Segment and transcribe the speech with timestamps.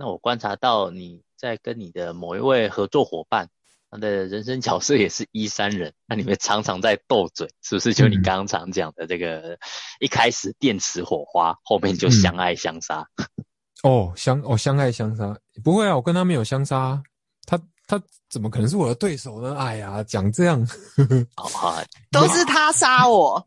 [0.00, 3.48] 那我观察到你在跟你的某一位合作伙伴，
[3.90, 7.92] 他的人生角色也是一三人，那你们常常在斗嘴，是不是？
[7.92, 9.58] 就你刚刚常讲的这个，
[9.98, 13.04] 一开始电磁火花，后面就相爱相杀。
[13.82, 17.02] 哦，相哦相爱相杀，不会啊，我跟他没有相杀，
[17.44, 19.56] 他他怎么可能是我的对手呢？
[19.58, 20.64] 哎呀，讲这样，
[21.34, 23.44] 好，都是他杀我。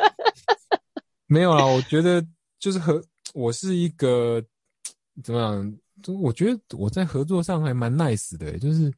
[1.26, 2.22] 没有啊，我觉得
[2.58, 3.02] 就是和
[3.32, 4.44] 我是一个。
[5.22, 5.76] 怎么样？
[6.02, 8.92] 就我觉得我在合作上还蛮 nice 的，就是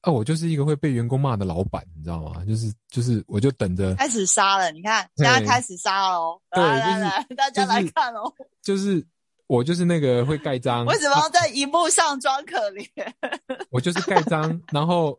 [0.00, 2.44] 啊，我就是一个会被员工骂的老板，你知道吗？
[2.44, 4.72] 就是就是，我就等着开始杀了。
[4.72, 6.40] 你看，现在开始杀喽！
[6.50, 8.32] 来来来，大家来看哦。
[8.62, 9.04] 就是
[9.46, 10.84] 我就是那个会盖章。
[10.86, 12.84] 为什么要在荧幕上装可怜？
[13.70, 15.16] 我就是盖章，然后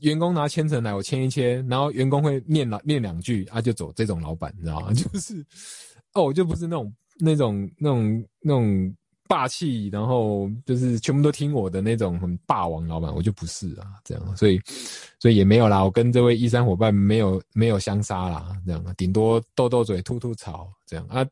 [0.00, 3.92] 员工拿签呈来，我签一签，然后员工会念了念两句，啊就走。
[3.92, 4.90] 这种老板，你知道吗？
[4.96, 5.44] 就是
[6.14, 8.96] 哦，我就不是那种那种那种那种。
[9.28, 14.60] 霸气，然后就是全部都听我的那种很霸王老板，我就不是啊，这样，所以，
[15.18, 15.84] 所以也没有啦。
[15.84, 21.26] 我跟这位一三伙伴没有没有相杀啦，这样，顶多斗斗嘴、吐吐槽，这样啊。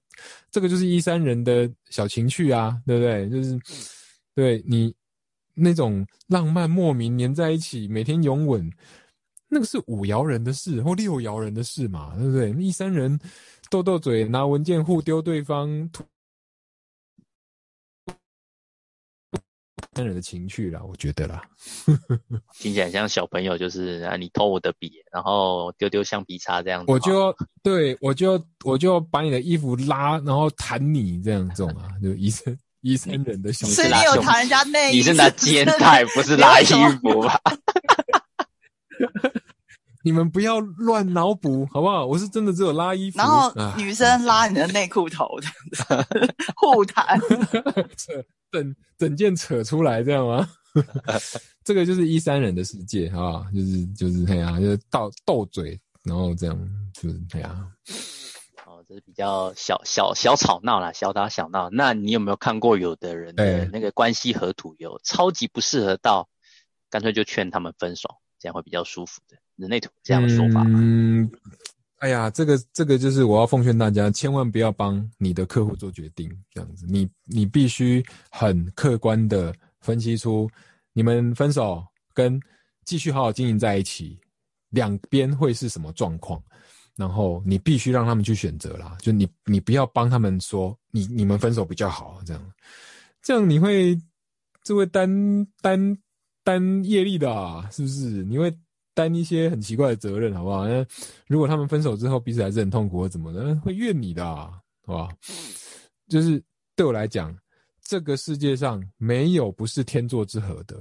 [0.50, 3.28] 这个就是一三人的小情趣啊，对不对？
[3.30, 3.58] 就是
[4.34, 4.94] 对你
[5.54, 8.70] 那种浪漫莫名黏在一起，每天拥吻，
[9.48, 12.50] 那个是五爻人的事或六爻人的事嘛，对不对？
[12.62, 13.18] 一三人
[13.70, 15.90] 斗斗嘴，拿文件互丢对方。
[20.02, 21.42] 人的情趣啦，我觉得啦，
[22.58, 37.38] 听起来像小朋友，就是啊，你偷我的笔，然后丢丢橡皮擦这样子，我就要对我就要我就要把你的衣服拉，然后弹你这样这种啊，就医生医生人的小，所以你有弹人家内衣，你是拿肩带，不是拉衣服吧？
[40.04, 42.04] 你们不要乱脑补好不好？
[42.04, 47.18] 我是真的只有拉衣服，然后女生拉你的内裤头这样子 互弹。
[48.54, 50.48] 整整件扯出来这样吗？
[51.64, 53.46] 这个就是一三人的世界，好不好？
[53.52, 57.72] 就是就是这样，就是斗斗嘴，然后这样就是这样。
[58.66, 61.68] 哦，这是比较小小小吵闹啦，小打小闹。
[61.70, 66.28] 那你有没有看过有的人的那个关系合土有超级不适合到，
[66.90, 70.80] 干脆就劝他们分手，这样会比较舒服的人类图这样的说法吗？
[71.98, 80.50] 哎呀，这个这个就是我要奉劝大家，千万不要帮你的客户做决定，这样子，你你必须很客观的分析出
[80.92, 81.82] 你们分手
[82.12, 82.38] 跟
[82.84, 84.18] 继续好好经营在一起，
[84.68, 86.42] 两边会是什么状况，
[86.94, 92.52] 然后你必须让他们去选择啦，就你你不要帮他们说你你们分手比较好，这样，
[93.22, 93.98] 这样你会
[94.62, 95.08] 这会担
[95.62, 95.98] 担
[96.42, 98.24] 担业力的，啊，是不是？
[98.24, 98.54] 你会。
[98.94, 100.66] 担一些很奇怪的责任，好不好？
[100.68, 100.86] 那
[101.26, 105.08] 如果他们分手之后彼此还是很痛苦，或怎么的，会怨你的，好吧？
[106.08, 106.42] 就是
[106.76, 107.36] 对我来讲，
[107.82, 110.80] 这个世界上没有不是天作之合的，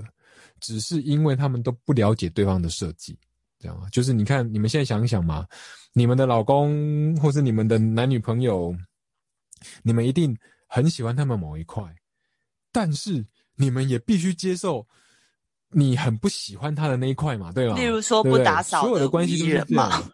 [0.59, 3.17] 只是因为他们都不了解对方的设计，
[3.57, 3.89] 这样啊？
[3.89, 5.47] 就是你看，你们现在想一想嘛，
[5.93, 8.75] 你们的老公或是你们的男女朋友，
[9.81, 10.37] 你们一定
[10.67, 11.83] 很喜欢他们某一块，
[12.71, 13.25] 但是
[13.55, 14.87] 你们也必须接受。
[15.73, 17.75] 你很不喜欢他的那一块嘛，对吧？
[17.75, 20.13] 例如说不打扫，所有的关系都是这样。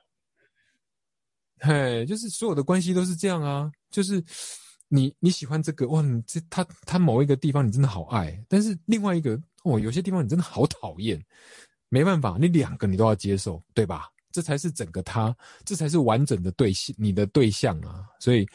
[1.59, 3.72] 嘿，就是所有的关系都是这样啊。
[3.92, 4.24] 就是
[4.88, 11.22] 你你喜欢这个哇，你这他他某一个地方你真的好爱，但是另外一个哦，有些地方你真的好讨厌。
[11.91, 14.08] 没办法，你两个你都要接受，对吧？
[14.31, 18.06] 这才是整个他，这才是完整的对象，你的对象啊。
[18.20, 18.47] 所以，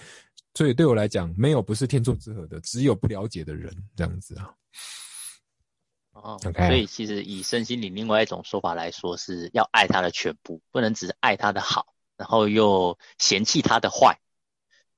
[0.54, 4.54] 所以对我来讲，没有不是天作之合的，只有不了解的人这样子啊。
[6.14, 14.18] 哦，所以其实以身心灵另外一种说法来说，是要爱他的全部，不能只是爱他的好，然后又嫌弃他的坏，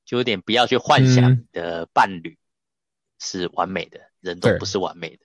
[0.05, 2.39] 就有点不要去幻想你的伴侣
[3.19, 5.25] 是完美的，人都不是完美的，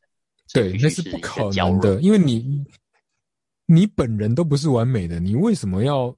[0.53, 2.65] 对，那是不可能的，因为你
[3.65, 6.15] 你本人都不是完美的，你为什么要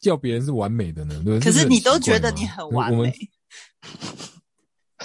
[0.00, 1.22] 叫别人是完美的呢？
[1.24, 3.12] 对，可是你都觉得你很完美。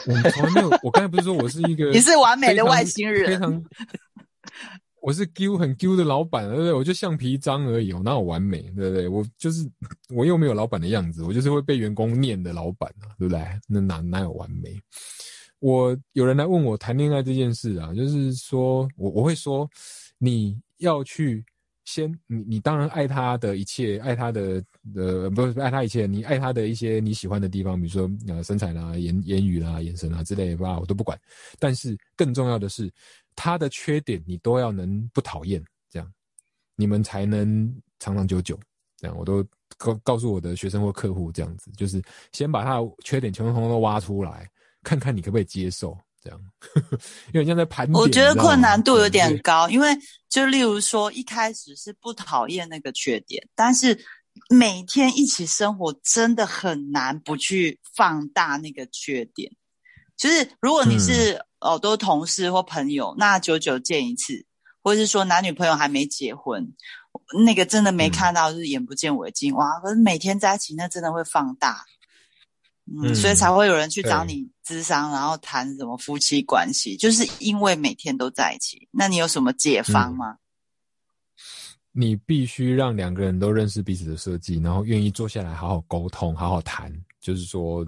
[0.06, 3.52] 我从来没有，我刚才不是说我是一个 你是完美的外星人，非常，
[5.02, 6.74] 我是 Q 很 Q 的老板，对不对？
[6.74, 9.08] 我就橡皮章而已，我哪有完美，对不对？
[9.08, 9.70] 我就是
[10.10, 13.42] 我又没有老板的样子，我就是会被员工念的老板啊，对不对？
[13.68, 14.76] 那哪哪有完美？
[15.60, 19.70] 我有人来问我谈恋爱这件事啊，就是说我我会说
[20.18, 21.46] 你要去。
[21.90, 24.62] 先，你你当然爱他的一切，爱他的
[24.94, 31.18] 呃，不是爱他一切，你爱他的一些你喜欢的地方，比如说呃身材啦、言言语啦、眼神啊之类的吧，我都不管。
[31.60, 32.92] 但是更重要的是，
[33.38, 36.14] 他的缺点你都要能不讨厌，这样
[36.76, 38.60] 你们才能长长久久。
[38.98, 39.46] 这样我都
[39.78, 42.02] 告告诉我的学生或客户，这样子就是
[42.32, 44.50] 先把他的缺点全部通通都挖出来，
[44.82, 45.96] 看看你可不可以接受。
[46.20, 46.42] 这样，
[47.32, 47.88] 因为现在盘。
[47.94, 49.96] 我觉得困难度有点高，因为
[50.28, 53.96] 就例如说一开始是不讨厌那个缺点，但是
[54.50, 59.56] 每天一起生活真的很难不去放大那个缺点。
[60.18, 64.46] 就是如果你是哦都同事或朋友，那久久见一次，
[64.82, 66.74] 或者是说男女朋友还没结婚，
[67.46, 69.80] 那个真的没看到就是眼不见为净哇！
[69.82, 71.84] 可是每天在一起，那真的会放大。
[73.04, 78.88] 嗯，所以才会有人去找你咨商，然后谈什么夫妻关系，就是因为每天都在一起。
[78.92, 80.38] 那你有什么解方吗？
[81.92, 86.94] 你必须让两个人都认识彼此的设计，然后愿意坐下来好好沟通，好好谈。
[87.20, 87.86] 就是说，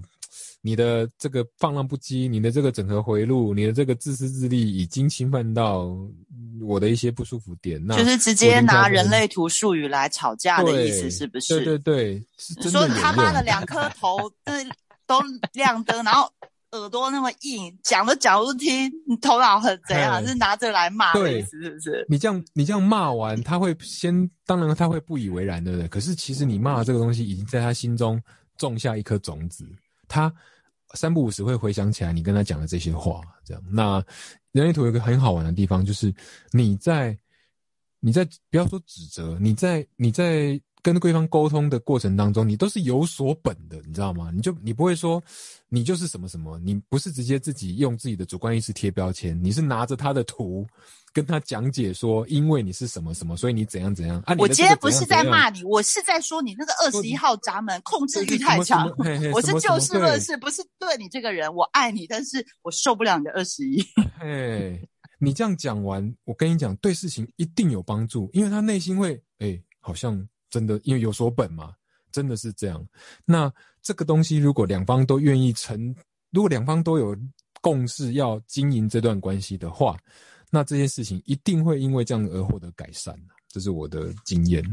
[0.62, 5.96] 你的这个放浪不羁，你的这个整合回路，你的这个自私自利，已经侵犯到
[6.62, 7.80] 我的一些不舒服点。
[7.86, 11.64] 那就是直接拿人类图术语来吵架的意思，是不是？
[11.64, 12.24] 对对
[12.58, 14.54] 对，说他妈的两颗头， 都。
[15.10, 15.20] 都
[15.54, 16.32] 亮灯，然后
[16.74, 20.24] 耳朵那么硬，讲都讲不听，你头脑很怎样？
[20.24, 22.06] 是拿着来骂的意思，是不是？
[22.08, 25.88] 你这样，你这样骂完，他会先，当然他会不以为然，对不对？
[25.88, 28.22] 可是其实你骂的这个东西，已经在他心中
[28.56, 29.66] 种下一颗种子，
[30.10, 30.34] 他
[30.96, 33.64] 三不五时会回想起来你跟他讲的这些话，这样。
[33.72, 34.04] 那
[34.52, 36.14] 人类图有个很好玩的地方，就是
[36.52, 37.18] 你在
[38.02, 40.60] 你在不要说指责，你在你在。
[40.82, 44.32] 跟对方沟通的过程当中，你都是有所本的，你知道吗？
[44.34, 45.22] 你就你不会说
[45.68, 50.66] 你就是什么什么，你不是直接自己用自己的主观意识贴标签，你是拿着他的图
[51.12, 54.24] 跟他讲解说，因为你是什么什么，所以你怎样怎样。
[54.38, 58.90] 我今天不是在骂你，我是在说你那个二十一号闸门控制欲太强。
[59.34, 63.84] 我是就事论事，不是对你这个人，我爱你，但是我受不了你的二十一。
[64.18, 64.82] 嘿，
[65.20, 70.26] 你这样讲完，我跟你讲，对事情一定有帮助，因为他内心会哎，好像。
[70.50, 71.74] 真的，因为有所本嘛，
[72.12, 72.86] 真的是这样。
[73.26, 73.52] 那
[73.82, 75.96] 这个东西，如果两方都愿意成，
[76.32, 77.16] 如果两方都有
[77.62, 79.98] 共识要经营这段关系的话，
[80.50, 83.16] 那这件事情一定会因为这样而获得改善
[83.50, 84.64] 这是我的经验。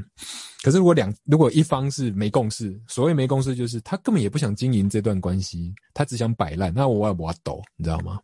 [0.62, 6.72] 可是如果两，如果一方是没共识，所谓没共识，就是他根本也不想经营这段关系，他只想摆烂。
[6.74, 8.20] 那我我抖，你知道吗？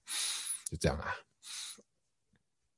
[0.70, 1.08] 就这样啊，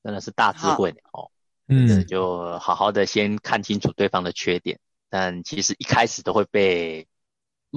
[0.03, 1.31] 真的是大智慧哦。
[1.67, 4.79] 嗯，就好好的先看清楚对方的缺点，
[5.09, 7.07] 但其实一开始都会被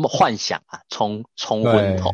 [0.10, 2.12] 幻想啊冲冲昏头。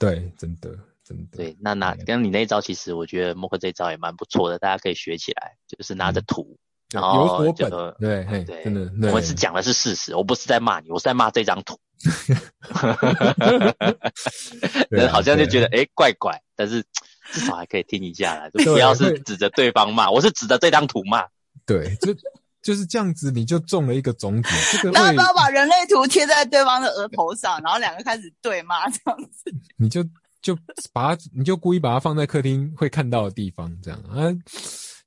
[0.00, 1.36] 对，真的真的。
[1.36, 6.58] 对，那拿跟你那一招，其实我觉得莫克这一招也蛮不错的，大家可以学起来，就是拿着图，
[6.90, 7.70] 然后就
[8.00, 11.78] 对对，真的，我是讲的是事实，我不是在骂你，我是在骂这张图。
[14.90, 16.84] 人好像就觉得哎怪怪，但是。
[17.30, 21.24] 至少还可以听一下啦，就不要是指着对方骂，我是指着这张图骂。
[21.64, 22.12] 对，就
[22.60, 24.48] 就是这样子，你就中了一个种子。
[24.90, 29.54] 然后不要把人类图贴在对方的额头上，然后两个开始对骂这样子。
[29.78, 30.04] 你就
[30.40, 30.56] 就
[30.92, 34.26] 把它，你就故意把它放在客厅会看到的地方，这样啊。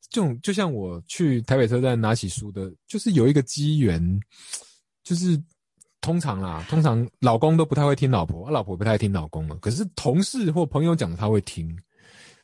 [0.09, 4.19] 这种就像我去台北车站拿起书的，就是有一个机缘，
[5.03, 5.41] 就是
[5.99, 9.57] 通常啦，通常老公都不太会听老婆，老婆不太听老公了。
[9.57, 11.77] 可是同事或朋友讲的他会听。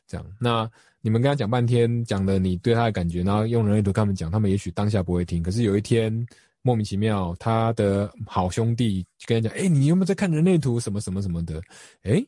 [0.06, 0.70] 这样，那
[1.00, 6.26] 你们跟他讲半天，讲了你对他的感觉，然后用人类图跟他们讲，他们也许当下不会听，可是有一天
[6.62, 10.78] 莫名其妙，他的好兄弟跟他讲，哎，你有没有在看人类图？
[10.78, 11.60] 什么什么什么的？
[12.02, 12.24] 哎，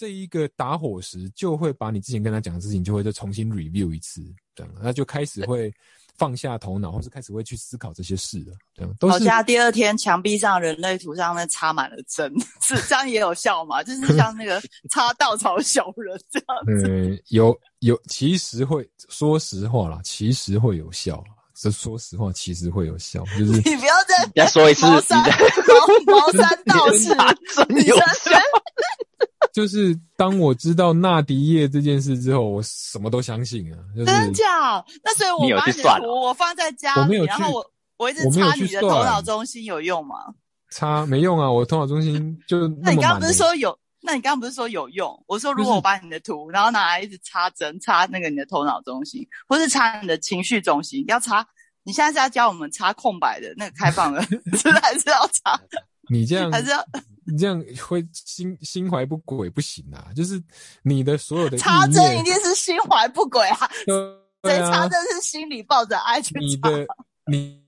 [0.00, 4.22] 这一个打火石就会把你之前跟他讲的事情，就会再重新 review 一次，
[4.54, 5.70] 这样，那就开始会。
[6.16, 8.52] 放下头脑，或是开始会去思考这些事了。
[8.74, 13.82] 这样，好家第二天墙壁上人类图上面插满了针， 是这样也有效吗？
[13.82, 14.60] 就是像那个
[14.92, 16.86] 插稻草小人这样子。
[16.90, 21.24] 嗯，有有，其实会说实话啦，其实会有效。
[21.54, 23.24] 这说实话，其实会有效。
[23.38, 25.16] 就是你不要再再说一次，茅山
[26.04, 27.08] 茅山道士
[27.54, 28.38] 真有效。
[29.52, 33.78] 就是当我知道纳迪叶这件事之后，我什么都相信啊。
[34.04, 34.84] 真假？
[35.02, 40.16] 那所以我把你的图我放在家里，然后我我一直插你的头脑中心有用吗？
[40.70, 41.50] 插没用啊！
[41.50, 43.76] 我头脑中心就那你刚刚不是说有？
[44.02, 45.22] 那你刚刚不是说有用？
[45.26, 51.46] 我说如果我把你的图，然后拿来一直插针，插那个你的头脑中心，或是插你的情绪中心，要插？
[51.82, 54.22] 你现在是要教我们插空白的那个开放的，
[54.56, 55.60] 是还是要插？
[56.08, 56.78] 你这样还是要？
[57.30, 60.10] 你这样会心心怀不轨，不行啊！
[60.14, 60.42] 就是
[60.82, 63.70] 你的所有的 插针一定是心怀不轨啊！
[64.42, 66.86] 对，插针是心里抱着爱去你的
[67.26, 67.62] 你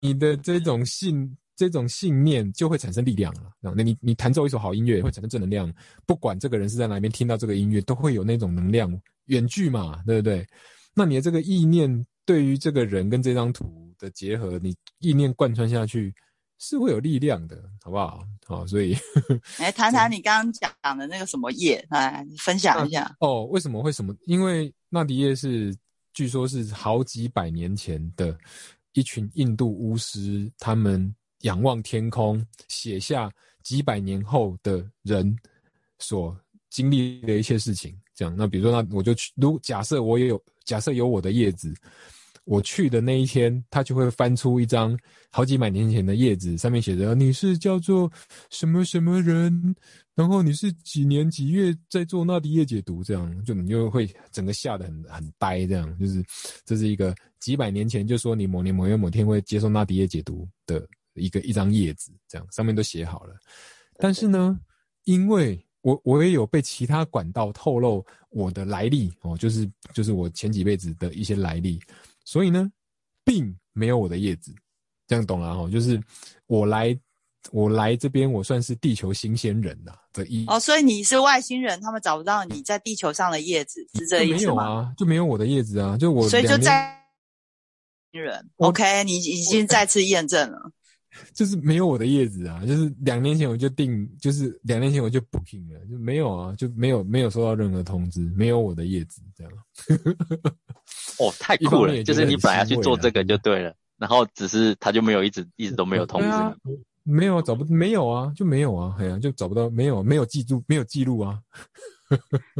[0.00, 3.52] 你的这种信这种信念就会产生力量了。
[3.60, 5.72] 那你你弹奏一首好音乐会产生正能量，
[6.06, 8.90] 不管这个人是在哪边听到这个音乐，都会有那种能量
[9.26, 10.46] 远距嘛，对不对？
[10.94, 16.14] 那你的这个意念对于这个人跟这张图的结合，你意念贯穿下去。
[16.66, 18.26] 是会有力量的，好不好？
[18.46, 18.96] 好，所以，
[19.58, 20.52] 哎，谈谈你刚刚
[20.82, 23.14] 讲的那个什么叶，来分享一下。
[23.20, 24.16] 哦，为什么会什么？
[24.26, 25.76] 因为纳迪叶是
[26.14, 28.34] 据说是好几百年前的
[28.94, 33.30] 一群印度巫师，他们仰望天空，写下
[33.62, 35.36] 几百年后的人
[35.98, 36.34] 所
[36.70, 37.94] 经历的一些事情。
[38.14, 41.74] 这样，那比如说，那我就去，如假设我也有，假设有我的叶子。
[42.44, 44.98] 我去的那一天，他就会翻出一张
[45.30, 48.10] 好几百年前的叶子，上面写着你是叫做
[48.50, 49.74] 什么什么人，
[50.14, 56.22] 然后你是几年几月在做那迪叶解读，这样就你就会整个吓得很很呆，这样就是
[56.66, 63.34] 这是一个几百年前就说你某年某月某天会接受那迪叶解读的一个一张叶子，这样上面都写好了。
[63.96, 64.60] 但是呢，
[65.04, 71.80] 因为我我也有被其他管道透露我的来历哦，就是就是我前几辈子的一些来历。
[72.24, 72.70] 所以呢，
[73.24, 74.54] 并没有我的叶子，
[75.06, 75.70] 这样懂了哈？
[75.70, 76.00] 就是
[76.46, 76.98] 我来，
[77.50, 80.58] 我来这边，我算是地球新鲜人呐的意哦。
[80.58, 84.54] 所以你是外星人，他们找不到你在地球上的叶子，是这意思吗？
[84.54, 86.28] 没有啊，就没有我的叶子啊，就我。
[86.28, 86.98] 所以就在
[88.12, 90.70] 新人，OK，你已经再次验证了。
[91.32, 99.52] 就是没有我的叶子啊，就是两年前我就定，就是两年前我就 booking 了，就没有啊，就没有没有收到任何通知，没有我的叶子这样。
[101.18, 102.02] 哦，太酷了！
[102.02, 106.28] 就是你本来要去做这个就对了，然后只是他就没有一直一直都没有通知，
[107.04, 111.38] 没有找不没有啊，就没有啊，哎呀，就找不到，没有没有记住，没有记录啊。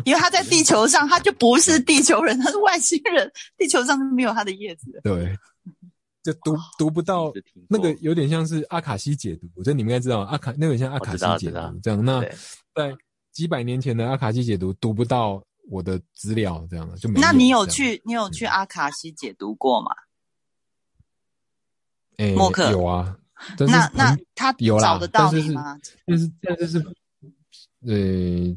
[0.04, 4.98] 因为他在地球上，他就不是地球人，他是外星人，地球上没有他的叶子。
[5.04, 5.36] 对。
[6.24, 7.30] 就读读不到
[7.68, 12.02] 那个有点像是阿卡西解读，我觉得你们应该知道阿卡那个像阿卡西解读这样。
[12.02, 12.22] 那
[12.74, 12.96] 在
[13.30, 17.20] 几百年前的阿卡西解读读不到我的资料这样的就没。
[17.20, 19.90] 那你有去你有去阿卡西解读过吗？
[22.16, 23.16] 哎，默克有啊。
[23.58, 25.78] 那那他有找得到你吗？
[26.06, 26.78] 但是但是是
[27.86, 28.56] 呃。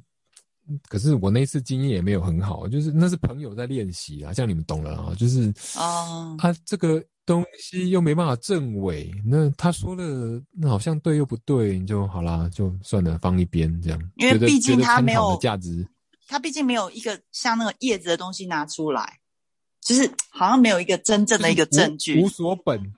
[0.89, 5.47] 可是我那次经验也没有很好，就是那是朋友在练习啊，像你们懂了啊，就是
[5.77, 14.11] 哦，他这个东西又没办法证伪，那他说的那好像对又不对，你就好啦，就算了，放一边这样。
[14.15, 15.87] 因为毕竟他没有价值，
[16.27, 19.19] 他毕竟没有一个像那个叶子的东西拿出来，
[19.79, 22.93] 就是好像没有一个真正的一个证据，无所本，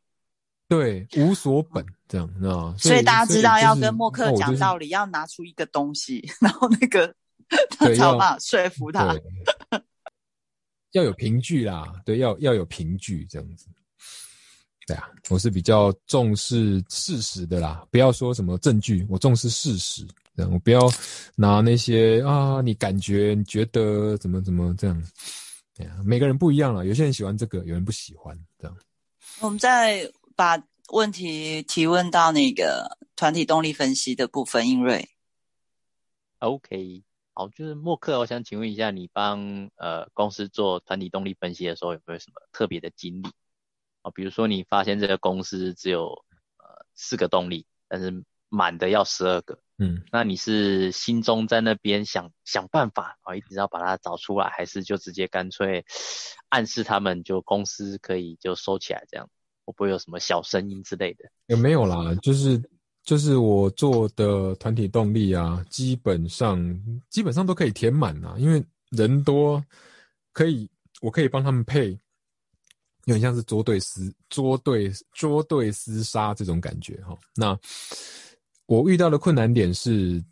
[0.69, 2.73] 对，无所本这样啊。
[2.77, 7.13] 所以大家知道要跟默克讲道理，要拿出一个东西，然后那个。
[7.71, 9.11] 他才有办法说服他，
[10.91, 13.65] 要有凭据啦，对，要要有凭据这样子。
[14.89, 20.03] 对啊，我是比较重视事实的啦，不要说什么证据，我重视事实。
[20.35, 20.79] 这样，我不要
[21.35, 25.03] 拿那些啊，你感觉你觉得怎么怎么这样。
[25.75, 28.75] 对啊，每个人不一样了，有些人喜欢这个，有人不喜欢这样。
[29.41, 30.59] 我们再把
[30.91, 35.07] 问题提问到那个团体动力分析的部分，英瑞。
[36.39, 37.03] OK。
[37.35, 43.29] 好，就是默克，我想请问一下，你帮呃公司做团体动力分析的时候，有没有什么特别的经历
[44.01, 44.11] 啊？
[44.13, 46.07] 比如说你发现这个公司只有
[46.57, 55.85] 呃四个动力，但是满的要十二个，嗯，那你是心中在那边想想办法啊，一直要把它找出来，还是就直接干脆
[56.49, 59.29] 暗示他们就公司可以就收起来这样？
[59.65, 61.29] 会不会有什么小声音之类的？
[61.47, 62.61] 也没有啦，就是。
[63.01, 66.61] 就是我做的团体动力啊，基本上
[67.09, 69.63] 基本上都可以填满啊，因为人多，
[70.31, 70.69] 可以
[71.01, 71.97] 我可以帮他们配，
[73.09, 77.17] 有点像是捉对厮捉对捉对厮杀这种感觉哈。
[77.35, 77.57] 那
[78.65, 80.23] 我遇到的困难点是，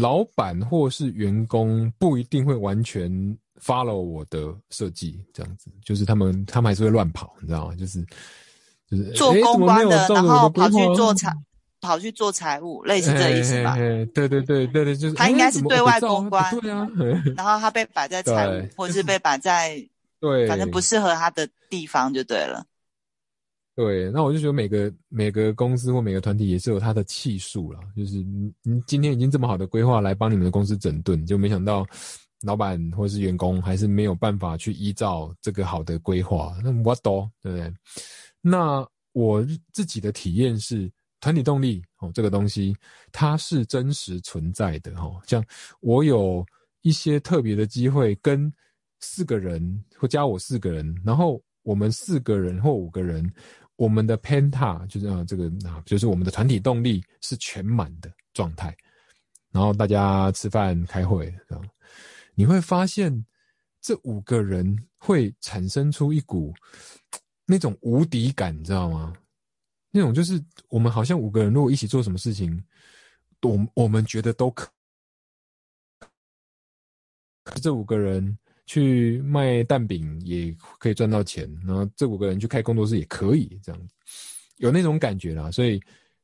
[0.00, 3.10] 老板或是员工不一定会完全
[3.60, 7.74] follow 我的设计，这样子，就是他们他们还是会乱跑，你知道吗？
[7.76, 8.04] 就是
[8.88, 11.32] 就是做公关的，然后跑去做财。
[11.80, 13.76] 跑去做财务，类似这意思吧？
[13.76, 16.88] 对对对对对，就是他应该是对外公关，对啊。
[17.36, 19.86] 然后他被摆在财务，或是被摆在
[20.24, 22.64] 对，反正不适合他的地方就对了。
[23.76, 31.86] 对，那我就觉得每个每个公司或每个团体也是有他的气数了，就是你你今天已经这么好的规划来帮你们的公司整顿，就没想到
[32.42, 37.72] 老板或是员工还是没有办法去依照这个好的规划，那我懂，对不对？
[38.40, 40.90] 那我自己的体验是。
[41.20, 42.76] 团体动力哦，这个东西
[43.10, 45.10] 它是真实存在的哈。
[45.26, 45.42] 像
[45.80, 46.44] 我有
[46.82, 48.52] 一些特别的机会，跟
[49.04, 53.30] 四个人或加我四个人，然后我们四个人或五个人，
[53.76, 58.74] 我们的 penta 就是啊这个啊，就是我们的团体动力是全满的状态。
[59.52, 61.60] 然后大家吃饭开会啊，
[62.34, 63.24] 你会发现
[63.80, 66.52] 这五个人会产生出一股
[67.46, 69.12] 那种无敌感，你知道吗？
[69.90, 72.64] 那种就是我们好像五个人如果一起做什么事情，
[73.42, 74.68] 我我们觉得都可，
[77.62, 83.94] 这五个人去卖蛋饼也可以赚到钱，然后这五个人去开工作室也可以这样子，
[84.56, 85.50] 有那种感觉啦。
[85.50, 85.80] 所以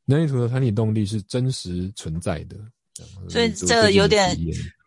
[0.06, 2.56] 人力图的团体动力是真实存在的。
[3.30, 4.36] 所以这有点，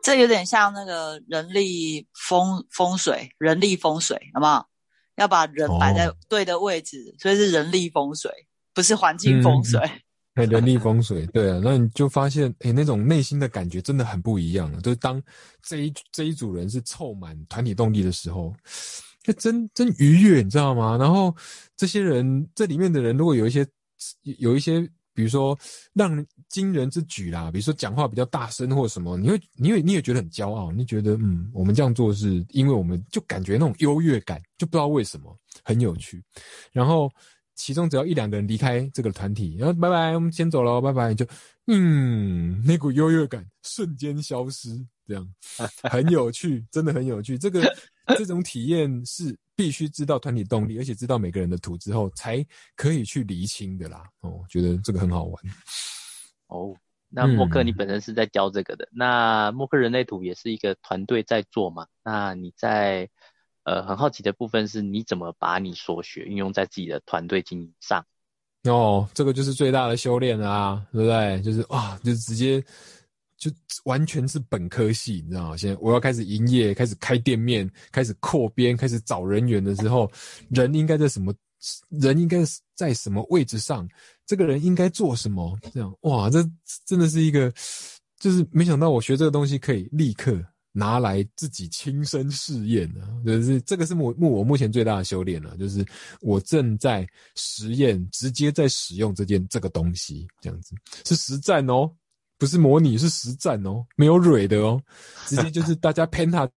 [0.04, 4.70] 这有点像那个人力风风水，人力风水，好不好？
[5.16, 8.32] 要把人摆在对的位置，所以是人力风水，
[8.74, 9.80] 不是环境风水。
[9.80, 10.02] 哎，
[10.34, 14.72] 人力风水，对啊，那你就发现，哎，那种内心的感觉真的很不一样。
[14.82, 15.22] 就是当
[15.62, 18.54] 这一这一组人是凑满团体动力的时候，
[19.26, 20.98] 那真真愉悦，你知道吗？
[20.98, 21.36] 然后
[21.76, 23.66] 这些人，这里面的人，如果有一些
[24.24, 24.90] 有一些。
[25.16, 25.56] 比如说，
[25.94, 36.20] 让惊人之举啦，比如说讲话比较大声或什么，你会，你会，你也觉得很骄傲，你觉得，嗯，我们这样做是因为我们就感觉那种优越感，就不知道为什么很有趣。
[36.72, 37.12] 然后
[37.56, 41.26] 其中只要一两个人离开这个团体，然后拜拜，我们先走了，拜拜，就，
[41.68, 44.70] 嗯，那股优越感瞬间消失，
[45.08, 45.28] 这样
[45.90, 47.38] 很有趣，真的很有趣。
[47.38, 47.62] 这个
[48.18, 49.36] 这种体验是。
[49.56, 52.44] 必须知道团体动力，而且知道每个人的图之后，才
[52.76, 54.04] 可以去厘清的啦。
[54.22, 55.44] 哦，觉得这个很好玩。
[56.48, 56.76] 哦，
[57.08, 58.90] 那默克，你本身是在教这个的。
[58.92, 61.86] 那默克人类图也是一个团队在做嘛？
[62.04, 63.08] 那你在
[63.64, 68.06] 呃很好奇的部分是，你怎么把你所学运用在自己的团队经营上？
[68.64, 71.42] 哦，这个就是最大的修炼啊，对不对？
[71.42, 72.64] 就是哇，就直接。
[73.36, 73.52] 就
[73.84, 75.58] 完全是本科系，你知道吗？
[75.58, 80.10] 现在我要开始营业，开始开店面，开始扩编，开始找人员的时候，
[80.50, 81.34] 人应该在什么？
[81.90, 82.38] 人应该
[82.74, 83.86] 在什么位置上？
[84.26, 85.60] 这个人应该做什么？
[85.74, 86.42] 这样哇，这
[86.86, 87.52] 真的是一个，
[88.18, 90.42] 就是没想到我学这个东西可以立刻
[90.74, 93.08] 拿来自己亲身试验呢。
[93.26, 95.86] 就是这个是目目我目前最大的修炼了，就是
[96.20, 100.76] 我正在实验，直接在使用这件这个东西，这样子
[101.06, 101.90] 是实战哦。
[102.40, 104.82] 不是模拟，是实战哦，没有蕊的哦，
[105.28, 106.50] 直接就是大家 penta，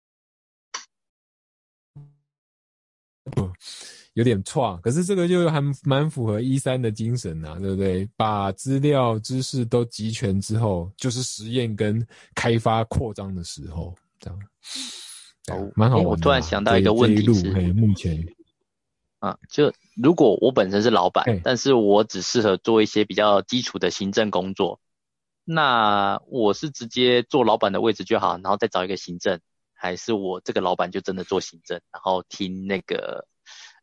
[4.13, 8.09] 有点错，可是这个就还蛮符合一三的精神呐，对不对？
[8.15, 13.95] 把资料知识都集全之后，就是实验跟开发扩张的时候，
[14.25, 14.39] 这样。
[15.51, 15.97] 哦，蛮好。
[15.97, 18.25] 我突然想到一个问题是，目前
[19.19, 24.79] 啊，就如果我本身是老板，但是我只适合做一些比较基础的行政工作。
[25.43, 29.39] 那我是直接坐老板的位置就好，然后再找一个行政，
[29.73, 33.27] 还是我这个老板就真的做行政，然后听那个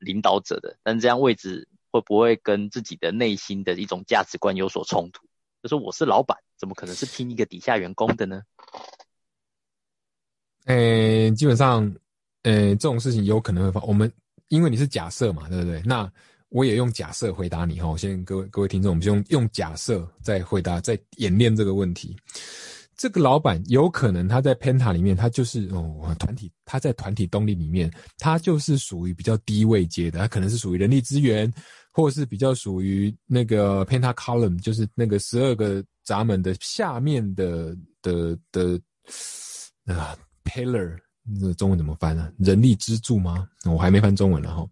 [0.01, 0.77] 领导者的？
[0.83, 5.29] 但这样位置会不会跟自己的内心的一种价值观有所冲突？
[5.63, 8.43] 就是我是老板，怎么可能是听一个底下员工的呢？
[10.67, 11.85] 诶，基本上，
[12.43, 13.81] 诶，这种事情有可能会发。
[13.83, 14.11] 我们
[14.49, 15.83] 因为你是假设嘛，对不对？
[15.85, 16.11] 那
[16.51, 22.17] 我也用假设回答你哈，先各位各位听众，我们就用用假设再回答，再演练这个问题。
[22.95, 31.53] 这个老板有可能他在 Penta 里面，他就是哦团体，他在团体动力里面，他就是属于比较低位阶的，他可能是属于人力资源，
[31.91, 38.81] 或者是比较属于那个 Penta Column，就是那个十二个闸门的下面的的的
[39.87, 40.99] 啊 Pillar，
[41.41, 42.33] 这中文怎么翻呢？
[42.39, 43.49] 人力支柱吗？
[43.65, 44.69] 我还没翻中文了哈，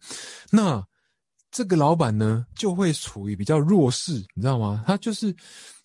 [0.50, 0.84] 那。
[1.52, 4.84] 这个老板呢，就会处于比较弱势，你知道吗？
[4.86, 5.34] 他就是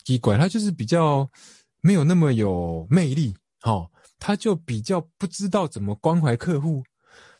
[0.04, 1.28] 奇怪，他就是比较
[1.82, 6.84] 没有那么有魅力，哦，他就比较不知道怎么关怀客户，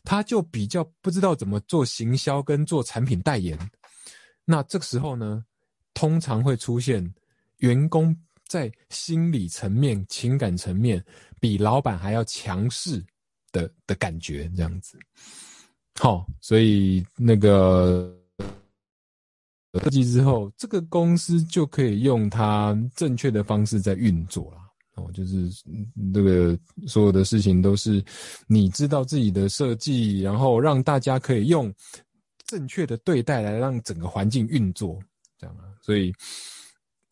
[0.02, 3.56] 他就比较不知道怎么做行销跟做产品代言。
[4.44, 5.44] 那这个时候呢，
[5.94, 7.14] 通常会出现
[7.58, 8.12] 员工
[8.48, 11.04] 在心理层面、情感层面
[11.40, 13.04] 比老板还要强势
[13.52, 14.98] 的的感觉，这样子。
[15.98, 18.14] 好，所以那个
[19.72, 24.58] 设计之后，这个公司就可以用它正确的方式在运作了。
[24.94, 25.50] 哦，就是
[26.14, 28.02] 这个所有的事情都是
[28.46, 31.70] 你知道自己的设计，然后让大家可以用
[32.46, 34.98] 正确的对待来让整个环境运作，
[35.38, 35.64] 这样啊。
[35.82, 36.10] 所以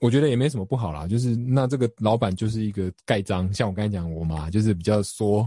[0.05, 1.09] 我觉得也没什么不好啦。
[1.09, 5.47] 就是那这个老板就是一个盖章，像我刚才讲我嘛，就是比较说。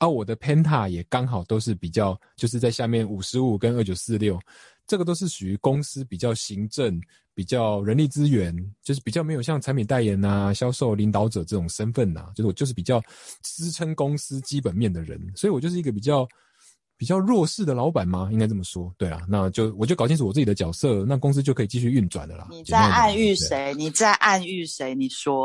[0.00, 4.36] 而我的 Penta 也刚好都是比较，就是在下面五十五跟二九四六，
[4.88, 7.00] 这个都是属于公司比较行政、
[7.32, 13.00] 比较人力资源，就是比较没有像产品代言呐、销售领导者这种身份呐，就是我就是比较
[13.44, 16.26] 支撑公司基本面的人，所以我就是一个比较
[17.02, 18.28] 比比较弱势的老板吗？
[18.32, 18.90] 应该这么说。
[18.96, 22.46] 对啊，那就我就搞清楚我自己的角色，那公司就可以继续运转的啦。
[22.48, 23.74] 你在暗喻谁？
[23.76, 24.94] 你在暗喻谁？
[24.94, 25.44] 你说，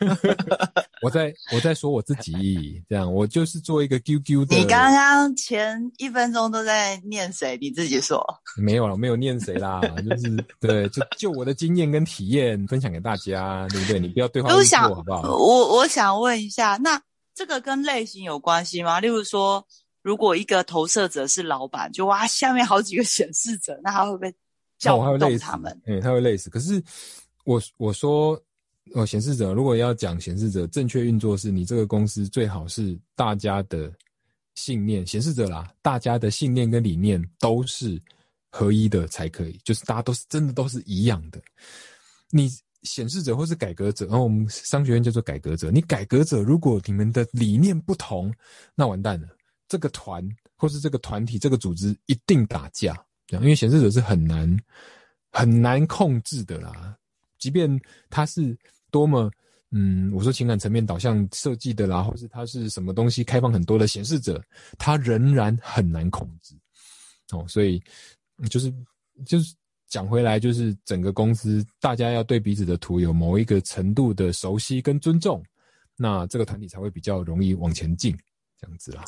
[1.02, 4.56] 我在我在说我自己，这样我就是做一个 QQ 的。
[4.56, 7.58] 你刚刚前一分钟都在念谁？
[7.60, 8.24] 你自己说。
[8.56, 13.98] 没有了，没有念谁啦，就是对，就就我的经验跟体验分享给大家，对不对？
[13.98, 15.22] 你不要对话错，好不好？
[15.36, 17.02] 我我想问一下，那
[17.34, 19.00] 这个跟类型有关系吗？
[19.00, 19.66] 例如说。
[20.02, 24.34] 如果一个投射者是老板，就哇，下面好几个显示者，那他会不会
[24.78, 25.80] 叫动他们？
[25.86, 26.50] 哎，他会累死。
[26.50, 26.82] 可是
[27.44, 28.40] 我我说，
[28.94, 33.92] 哦，显示者如果要讲显示者正确运作，是你这个公司最好是大家的
[34.56, 38.00] 信念，显示者啦，大家的信念跟理念都是
[38.50, 41.40] 合一的才可以，就是大家都是真的都是一样的。
[42.30, 42.50] 你
[42.82, 48.34] 显示者或是改革者，然后我们商学院叫做改革者，你改革者如果你们的理念不同，
[48.74, 49.28] 那完蛋了。
[49.68, 52.94] 这个团或是这个团体、这个组织一定打架，
[53.28, 54.58] 因为显示者是很难
[55.30, 56.96] 很难控制的啦。
[57.38, 58.56] 即便他是
[58.90, 59.30] 多么
[59.70, 64.42] 嗯，我说情感层面导向设计的啦，或是他是什么东西开放很多的显示者，
[64.78, 66.54] 他仍然很难控制。
[67.30, 67.82] 哦，所以
[68.50, 68.72] 就是
[69.24, 69.54] 就是
[69.88, 75.42] 讲回来，就是整个公司大家要对彼此的图有某一个程度的熟悉跟尊重，
[75.96, 78.14] 那这个团体才会比较容易往前进，
[78.62, 79.04] 这样子啦。